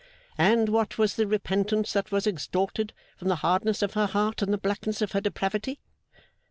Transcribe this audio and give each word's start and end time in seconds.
'And 0.35 0.67
what 0.69 0.97
was 0.97 1.15
the 1.15 1.27
repentance 1.27 1.93
that 1.93 2.11
was 2.11 2.25
extorted 2.25 2.91
from 3.17 3.27
the 3.27 3.35
hardness 3.45 3.83
of 3.83 3.93
her 3.93 4.07
heart 4.07 4.41
and 4.41 4.51
the 4.51 4.57
blackness 4.57 4.99
of 4.99 5.11
her 5.11 5.21
depravity? 5.21 5.79